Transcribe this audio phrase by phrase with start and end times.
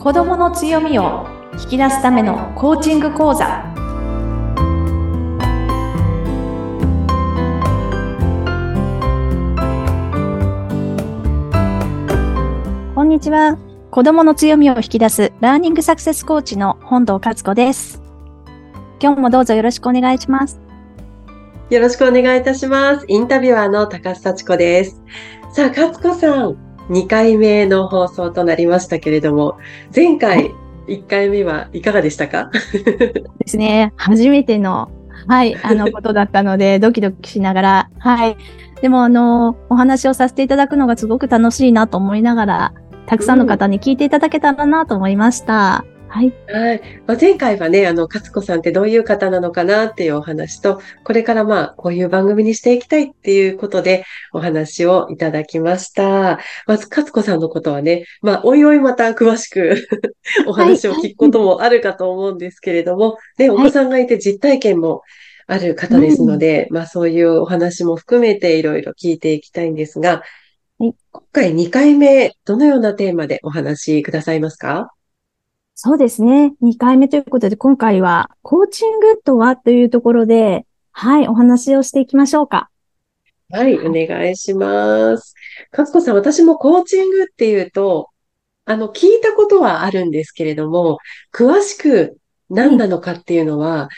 [0.00, 1.26] 子どもの強みを
[1.62, 3.62] 引き出すためのコーチング講座。
[12.94, 13.58] こんにちは。
[13.90, 18.00] 子どもの強みを引き出すラーニングサクセスコーチの本堂勝子です。
[19.02, 20.58] 今日もどうぞよろしくお願いします。
[21.68, 23.04] よろしくお願いいたします。
[23.06, 25.02] インタビュアーの高須幸子です。
[25.52, 29.58] さあ勝子さん2回目の放送となりましたけれども、
[29.94, 30.50] 前回
[30.88, 32.50] 1回目はいかがでしたか？
[32.84, 33.92] ですね。
[33.96, 34.90] 初めての、
[35.28, 38.36] はい、あのことだったので、 ドキドキしながら、はい。
[38.82, 42.72] でも、あの、お話をさせていただくのがすごく楽しいなと思いながら、
[43.06, 45.84] たくさんの方に聞いていただけたらなと思いました。
[45.94, 46.34] うんはい。
[46.48, 46.82] はい。
[47.06, 56.40] まあ、前回はね、あの、勝子さんってどういう方なのかなっていうお話と、これからまあ、こういう番組にしていきたいっていうことでお話をいただきました。
[56.66, 59.76] まず、勝子さんのことはね、まあ、おいおいまた詳しく
[60.48, 65.02] お話を聞くこともあるかと思うんですけれども、ね、お子さんがいて実体験も
[65.46, 70.24] ある方ですので、うん、まあ、そういうお話も含めていろいろ聞いていきたいんですが、
[70.80, 70.92] 今
[71.30, 74.90] 回2回目、どのようなテーマでお話しくださいますか？
[75.82, 76.52] そうですね。
[76.60, 82.68] 2回目ということで、今回は、コーチングとはというところで、はい、お話をしていきましょうか。
[83.50, 85.34] はい、お願いします。
[85.70, 88.10] かつこさん、私もコーチングっていうと、
[88.66, 90.98] あの、聞いたことはあるんですけれども、
[91.32, 92.18] 詳しく
[92.50, 93.88] 何なのかっていうのは、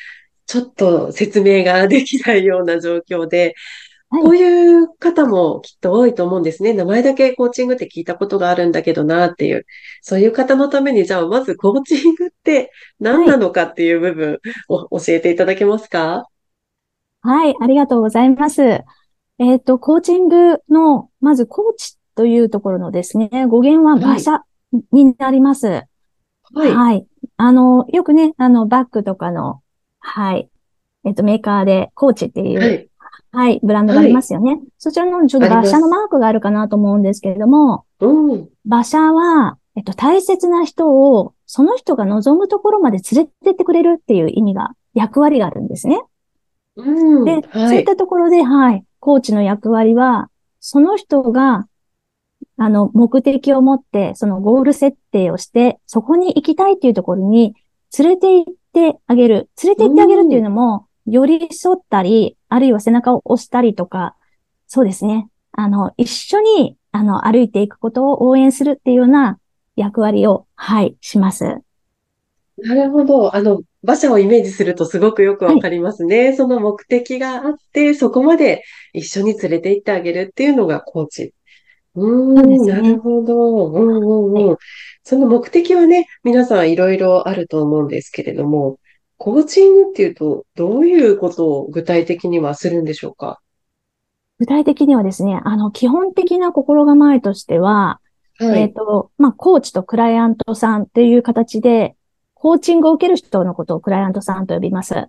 [0.46, 3.56] ちょっと説明ができないような状況で、
[4.12, 6.74] こういう方もきっと多いと思うんですね。
[6.74, 9.64] 名前だけコーチングって聞いたことがあるんだけどなっていう。
[10.02, 16.26] そういう方のために、じゃあまずコーチングって何なのかっていう部分を教えていただけますか？
[17.22, 18.62] はい、ありがとうございます。
[18.62, 18.84] え
[19.56, 24.44] っ、ー、と、コーチングの、まずコーチというところのですね、語源は馬車
[24.92, 25.68] になります。
[26.54, 26.74] はい。
[26.74, 27.06] はい。
[27.38, 29.62] あの、よくね、あの、バッグとかの、
[30.00, 30.50] はい。
[31.04, 32.90] えっ、ー、と、メーカーでコーチっていう、
[33.32, 34.52] はいはい、ブランドがありますよね。
[34.52, 46.02] はい、そちらのちょっと馬車のマークがあるかなと思うんですけれども、うん、馬車は、えっと、大切な人を、その人が望むところまで連れてってくれるっていう意味が、役割があるんですね。
[46.76, 50.28] うん、で、はい、そういったところで、はい、コーチの役割は、
[50.60, 51.66] その人が、
[52.58, 57.54] あの、目的を持って、そのゴール設定をして、そこに行きたいっていうところに
[57.98, 59.48] 連れて行ってあげる。
[59.62, 64.14] 連れて行ってあげるっていうのも、寄り添ったり、あるいは背中を押したりとか、
[64.66, 65.28] そうですね。
[65.52, 69.38] あの、一緒に、あの、歩いていくことを応援するっていうような
[69.76, 71.58] 役割を、はい、します。
[72.58, 73.34] なるほど。
[73.34, 76.26] あの、馬車をイメージするとすごくよくわかりますね。
[76.26, 81.34] はい、その目的があって、そこまで一緒に連れて行ってあげるっていうのがコーチ。
[81.94, 83.72] うん、ね、なるほど。
[83.72, 84.48] うんうんうん。
[84.48, 84.56] はい、
[85.02, 88.78] その目的はね、皆さんいろいろあると思うんですけれども、
[89.22, 93.40] コーチングっていうと、どういうことを具体的にはするんでしょうか？
[94.40, 98.00] 具体的にはですね、あの、基本的な心構えとしては、
[98.40, 101.94] はい、えっ、ー、と、まあ、コーチとクライアントさんっていう形で、
[102.34, 105.06] コーチングを受ける人のことをクライアントさんと呼びます。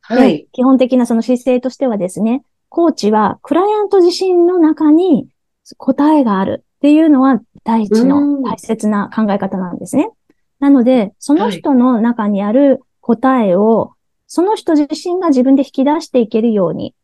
[0.00, 0.48] はい。
[0.52, 5.28] 基本的なその姿勢としてはですね、コーチはクライアント自身の中に
[5.76, 10.08] 答えがあるっていうのは第一の大切な考え方なんですね。
[10.58, 13.92] なので、その人の中にある答えを、
[14.26, 16.94] その人自身が自分で引き出していけるように、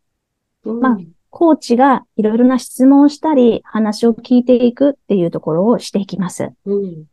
[0.64, 0.98] うん、まあ、
[1.28, 6.50] コーチがいろいろな質問をしたり、話を聞いていくっていうところをしていきます。
[6.64, 7.04] うん、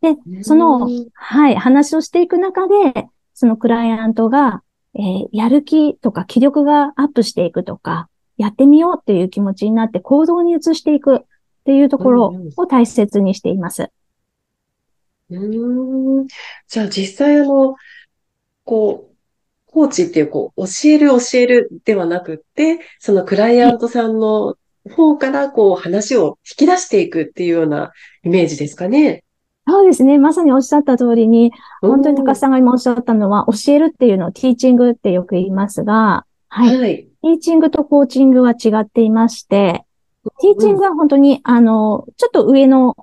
[0.00, 4.62] で、その、はい、話をしていく中で、そのクライアントが、
[4.94, 11.20] えー、やる気とか気力がアップしていくとか、やってみようっていう気持ちになって行動に移していくっ
[11.64, 13.90] ていうところを大切にしています。
[15.30, 16.26] うん、
[16.68, 17.74] じゃあ実際あの、
[18.68, 24.56] こう、コーチっていう、こう、教える教えるではなくって、そのクライアントさんの
[24.94, 27.92] 方からこう話を引き出していくっていうような
[28.24, 29.24] イメージですかね。
[29.66, 30.18] そうですね。
[30.18, 31.50] まさにおっしゃった通りに、
[31.80, 36.78] 本当に高須さんが今おっしゃったのは、教えるっていうのをティーチングってよく言いますが、はい。
[36.78, 39.86] はい、ティーチングとコーチングは違っていまして、
[40.42, 42.96] ティーチングは本当に、あの、ちょっと上の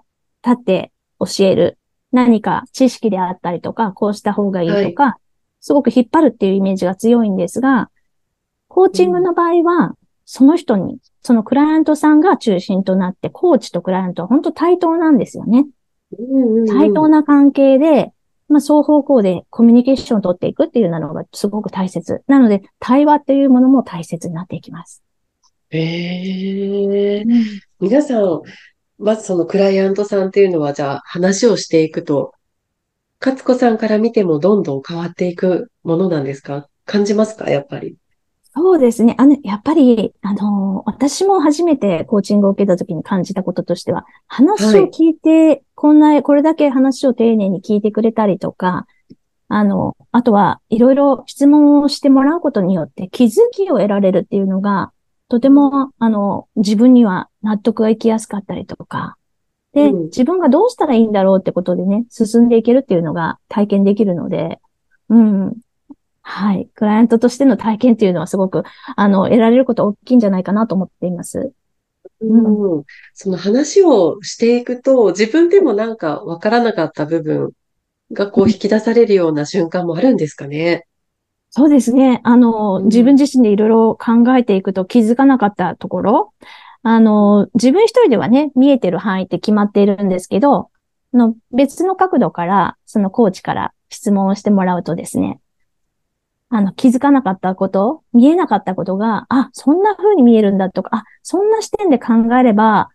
[0.45, 1.79] 立って教える。
[2.11, 5.24] 何か知識であったりとか、こうした方がいいとか、はい
[5.65, 7.89] すごく引っ張るっていうイメージが強いんですが、
[8.67, 15.65] コーチングの場合は、その人に、そのクライアントさんが中心となって、コーチとクライアントは本当対等なんですよね。
[16.67, 18.11] 対等な関係で、
[18.47, 22.21] まあ、双方向でコミュニケーションを取っていくっていうのがすごく大切。
[22.27, 25.01] なので、対話っていうものも大切になっていきます。
[25.71, 27.43] ええーうん、
[27.79, 28.41] 皆さん、
[28.99, 32.34] まずそのクライアントさんっていうのは、じゃあ話をしていくと
[33.25, 36.67] 勝子さんから見てもどんどん変わっていくものなんですか？
[36.85, 37.49] 感じますか？
[37.49, 37.95] やっぱり。
[38.53, 39.15] そうですね。
[39.17, 48.85] あの、やっぱり、あの、私も初めてコーチングを受けた時に感じたこととしては、話を聞いて、はい、こんな、これだけ話を丁寧に聞いてくれたりとか、
[49.49, 54.91] あの、あとはいろいろ質問をしてもらうことによって気づきを得られるっていうのが、
[55.27, 59.17] とても、あの、自分には納得がいきやすかったりとか、
[59.75, 64.59] で、うん、自分がどうしたらいいんだろうってことでね、進んでいけるっていうのが体験できるので、
[65.09, 65.53] うん、
[66.23, 66.67] はい。
[66.73, 68.63] クライアントとしての体験っていうのはすごく、
[68.95, 71.53] あの、得られること大きいんじゃないかなと思っています。
[72.21, 72.83] うん、
[73.13, 77.51] その話をしていくと、自分でもなんかわからなかった部分
[78.11, 80.87] がこう引き出されるような瞬間もあるんですかね？
[81.49, 82.21] そうですね。
[82.23, 86.33] あの、うん、自分自身でいろいろ考えていくと気づかなかったところ、
[86.87, 90.69] あの、自分一人ではね、見えてる範囲って決まっているんですけど、
[91.13, 95.39] の別の角度から、そのコーチから質問をしてもらうとですね、
[96.49, 102.89] あの、気づかなかったこと、見えなかったことが、あ、そんな風に見えるんだとか、あ、そんな視点で考えれば、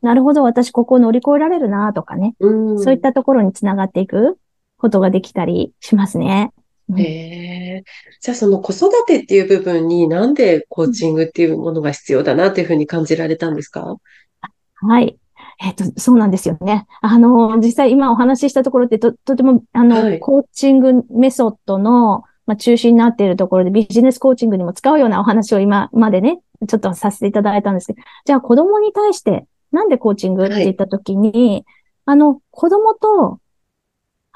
[0.00, 4.38] なるほど、私ここを乗り越えられるなとかね、うん、そういったところにつながっていく
[4.78, 6.53] ことができたりしますね。
[6.96, 7.84] へえ。
[8.20, 13.96] じゃあその子育てっていう部分になんでコーチングっていうものが必要だなっていうふうに感じられたんですか？
[14.74, 15.18] はい。
[15.62, 16.86] えっ、と、そうなんですよね。
[17.00, 31.64] あの、実際今お話ししたところってと、とても、あの、はい、コーチングメソッドの、まあ、中心になっているところでビジネスコーチングにも使うようなお話を今までね、ちょっとさせていただいたんですけど、じゃあ子供に対してなんでコーチングって言ったときに、はい、
[32.06, 33.38] あの、子供と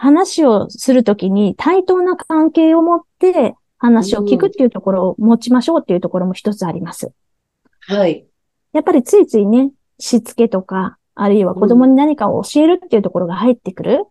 [0.00, 7.10] 話をするときに対等な関係を持って話を聞くっていうところを持ちましょうっていうところも一つあります。
[7.80, 8.24] はい。
[8.72, 14.06] やっぱりついついね、しつけとか、あるいは子供に何かを教えるっていうところが入ってくる。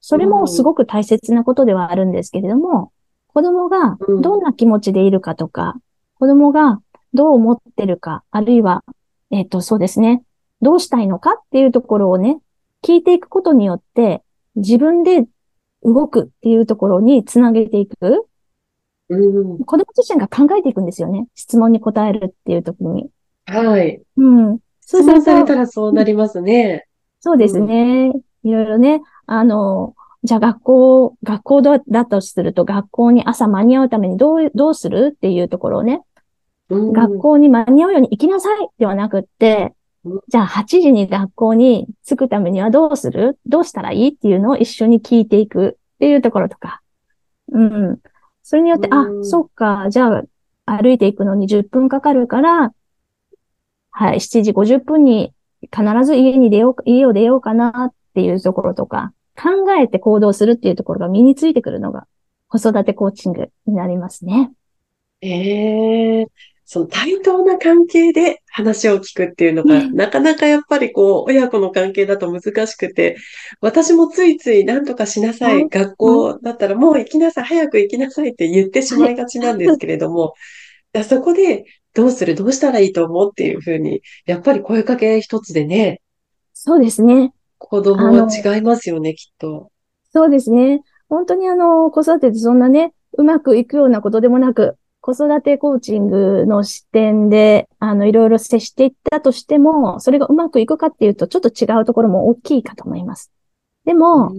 [0.00, 2.90] それもすごく大切なことではあるんですけれども、
[3.28, 5.80] 子供がどんな気持ちでいるかとか、うん、
[6.14, 6.80] 子供が
[7.14, 8.82] どう思ってるか、あるいは、
[9.30, 10.24] えっ、ー、と、そうですね、
[10.62, 12.40] どうしたいのかっていうところをね、
[12.82, 14.22] 聞いていくことによって、
[14.56, 15.26] 自分で
[15.82, 18.26] 動くっていうところにつなげていく。
[19.10, 21.28] うん、子供自身が考えていくんですよね。
[21.34, 23.08] 質問に答えるっていうときに。
[23.46, 24.02] はい。
[24.16, 24.58] うん。
[24.80, 26.86] 質問されたらそうなりますね。
[27.20, 28.12] そうですね。
[28.14, 36.02] うん、いろいろね、あの、じゃあ学校、学校だとすると学校に朝間に合うためにどう、どうするっていうところをね、
[36.68, 39.74] うん、学校に間に合うように行きなさいではなくって、
[40.28, 43.38] じゃあ8時に学校に着くためにはどうする？
[43.46, 44.08] どうしたらいい？
[44.08, 46.82] っていうのを一緒に聞いていくっていうところとか。
[47.52, 47.98] うん。
[48.42, 50.24] それによって、あ、そっか、じゃ
[50.66, 52.72] あ歩いていくのに10分かかるから、
[53.90, 55.32] はい、7時50分に
[55.62, 62.06] 必ず家に出よう、家を出ようかなっていうところとか、考えて行動するっていうところが身についてくるのが
[62.48, 64.50] 子育てコーチングになりますね。
[65.20, 66.26] ええー、
[66.70, 73.16] その対等な関係で話を聞くっていうのが、なかなかやっぱりこう、親子の関係だと難しくて、
[73.62, 80.34] 私もついつい何とかしなさい、学校だったらもう行きなさい、早く行きなさいって言ってしまいがちなんですけれども、
[81.08, 86.02] そこでどうする、どうしたらいいと思うっていうふうに、やっぱり声かけ一つでね。
[86.52, 87.32] そうですね。
[87.56, 89.70] 子供は違いますよね、きっと。
[90.12, 90.82] そうですね。
[91.08, 94.76] 本当にあの、子育てってそんなね、うまくいくようなことでもなく、
[95.08, 103.32] 子育てコーチングの視点で、あの、いろいろ接していったとしても、それがうまくいくかっていうと、ちょっと違うところも大きいかと思います。
[103.86, 104.30] でも、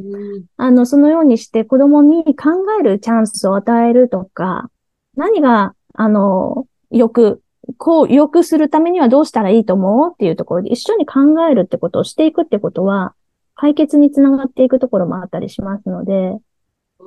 [0.58, 4.70] あの、そのようにして子供に考えるチャンスを与えるとか、
[5.16, 7.42] 何が、あの、よく
[7.78, 13.16] こう、良くするためにはどうしたらいいと思うっていうところで一緒に考えるってことをしていくってことは、
[13.56, 16.38] 解決につながっていくところもあったりしますので、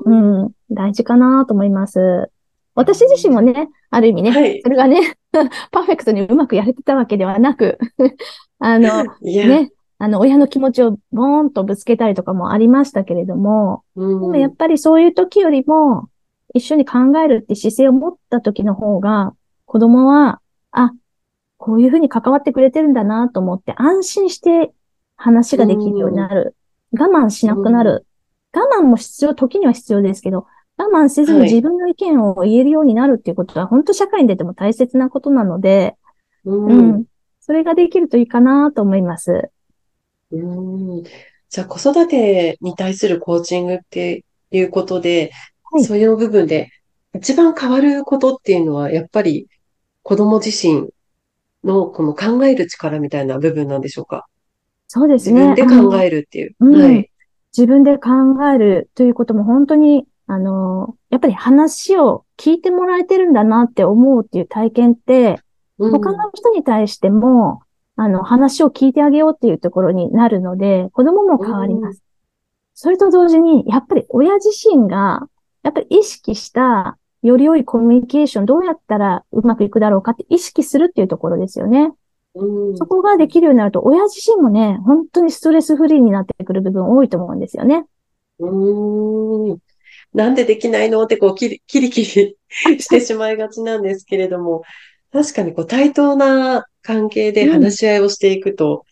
[0.04, 2.28] うん、大事かなと思います。
[2.75, 5.17] 私自身もね、ある意味ね、はい、それがね、
[5.71, 7.79] パーフェクトにうまくやれてたわけではなく
[8.59, 16.09] あの、ね、あの、親の気持ちをボーンとぶつけたりとかもありましたけれども、うん、でもやっぱりそういう時よりも、
[16.55, 20.93] 一緒に考えるって姿勢を持った時の方が、子供はあ、
[21.57, 24.73] こういうふうに関わってくれてるんだなと思って安心して
[25.17, 26.57] 話ができるようになる。
[26.93, 28.07] 我慢しなくなる。
[28.52, 30.47] 我慢も必要、時には必要ですけど、
[30.82, 35.96] 我慢せずに自分の意見を言えるようになるっていうことは、はい、本当社会に出ても大切なことなので、
[36.44, 37.04] うん、うん、
[37.40, 39.50] それができるといいかなと思います。
[40.30, 40.36] う
[41.00, 41.02] ん
[41.48, 45.32] じゃあ子育てに対するコーチングっていうことで、
[45.70, 46.70] はい、そういう部分で
[47.14, 49.48] 一番変わることっていうのは、やっぱり
[50.02, 50.88] 子供自身
[51.62, 54.26] のこの考える力みたいな部分なんでしょうか？
[54.88, 55.50] そうですね。
[55.50, 56.54] 自分で考えるっていう。
[56.58, 57.10] はい。
[57.54, 58.10] 自分で考
[58.50, 65.41] えるということも本当に、あの、やっぱり話を聞いてもらえてるんだなって思うっていう体験って、
[65.79, 67.62] 他の人に対しても、
[67.97, 72.02] あの、話を聞いてあげようっていうところになるので、子供も変わります。
[72.75, 75.29] それと同時に、やっぱり親自身が、
[75.62, 81.93] やっぱり意識した、より良いコミュニケーション、どうやったらうまくいくだろうかって意識するっていうところですよね。
[82.35, 87.87] うん、そこができるようになると、親自身もね、本当にストレスフリーになってくる部分多いと思うんですよね。
[88.38, 89.59] うん。
[90.14, 91.02] なんでできないの？
[91.02, 92.37] ってこう、キリキリキ リ
[92.81, 94.62] してしまいがちなんですけれども、
[95.12, 98.85] 確かにこう、対等な関係で話し合いをしていくと、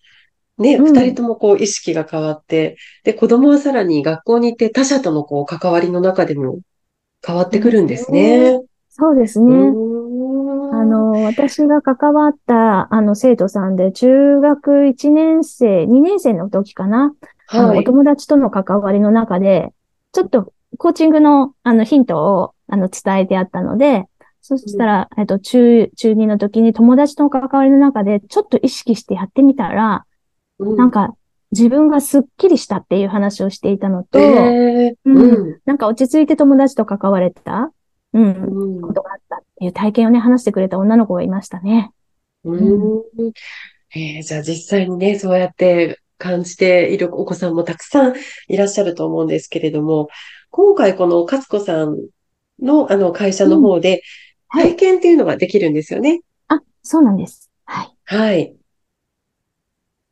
[0.59, 6.59] うん、ね、二、人ともこう、意識が変わって、で、子供はさらに学校に行って他者とのこう、関わりの中でも
[7.27, 8.61] 変わってくるんですね。
[8.89, 9.55] そうですね。
[10.73, 17.15] あの、私が関わった、あの、生徒さんで、中学1年生、2年生の時かな。
[17.47, 17.61] はい。
[17.61, 19.73] あの、お友達との関わりの中で、
[20.13, 24.05] ちょっと、コーチングの、あの、ヒントを、あの、伝えてあったので、
[24.41, 30.07] そしたら、えっと、中、中2の時に友達との関わりの中で、ちょっと意識してやってみたら、
[30.59, 31.15] うん、なんか、
[31.53, 37.73] 自分がスッキリしたっていう話をしていたのと、えー、うん、なんか落ち着いて友達と関われた、
[38.13, 41.91] うん、うん、ことがあったっていう体験をね、話してくれた女の子がいましたね。
[42.45, 43.03] うん、
[43.95, 48.15] えー、じゃあ実際にね、そうやって感じているお子さんもたくさん
[48.49, 50.09] いらっしゃると思うんですけれども、
[50.51, 51.97] 今回この勝子さん
[52.61, 54.03] のあの会社の方で
[54.49, 56.21] 体験っていうのができるんですよね。
[56.49, 57.51] はい、あ、そうなんです。
[57.65, 57.97] はい。
[58.05, 58.55] はい。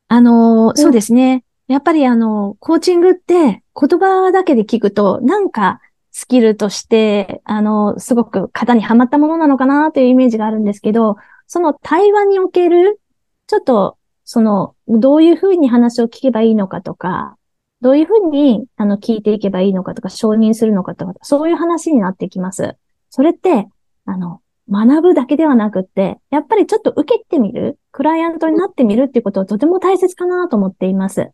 [0.07, 1.43] あの、そうですね。
[1.67, 5.81] やっぱりあの、コーチングって言葉だけで聞くと、なんか
[6.11, 11.17] スキルとして、あの、すごく型にはまったものなのかなというイメージがあるんですけど、
[11.47, 12.99] その対話における、
[13.47, 17.37] ちょっと、その、どういうふうに話を聞けばいいのかとか、
[17.81, 22.75] どういうふうに、あの、聞いていけばいいのかとか、承認するのかとか、そういう話になってきます。
[23.09, 23.67] それって、
[24.05, 31.31] あの、学ぶだけではなくって、やっぱりちょっと受けてみる、クライアントになってみるっていうことはとても大切かなと思っています。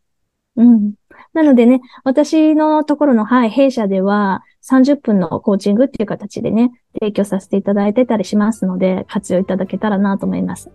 [0.55, 0.93] うん。
[1.33, 10.71] なのでね、私のところの、はい、弊社では30分のコーチングっていう形でね、提供させていただいてたりしますので、活用いただけたらなと思います。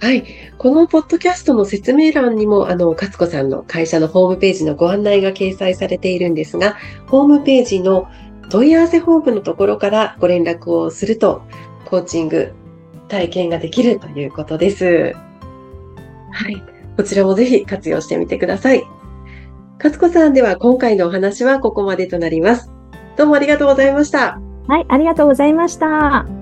[0.00, 0.24] はい。
[0.56, 6.76] このポッドキャストの説明欄にも、あの、勝子さんの会社のホームページのご案内が掲載されているんですが、
[7.06, 8.08] ホームページの
[8.48, 11.42] 問い合わせフォームのところからご連絡をすると、
[11.84, 12.52] コーチング
[13.08, 15.14] 体験ができるということです。
[16.32, 16.62] はい。
[16.96, 18.82] こちらもぜひ活用してみてください。
[19.82, 22.70] 勝子さんでは今回のお話はここまでとなります。
[23.16, 24.40] どうもありがとうございました。
[24.66, 26.39] はい、ありがとうございました。